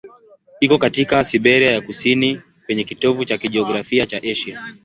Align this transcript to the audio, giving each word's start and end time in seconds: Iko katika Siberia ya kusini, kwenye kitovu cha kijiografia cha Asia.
Iko 0.61 0.77
katika 0.77 1.23
Siberia 1.23 1.71
ya 1.71 1.81
kusini, 1.81 2.41
kwenye 2.65 2.83
kitovu 2.83 3.25
cha 3.25 3.37
kijiografia 3.37 4.05
cha 4.05 4.17
Asia. 4.17 4.63